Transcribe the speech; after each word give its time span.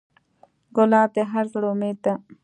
ګلاب 0.75 1.09
د 1.15 1.17
هر 1.31 1.45
زړه 1.53 1.67
امید 1.73 1.97
ده. 2.03 2.13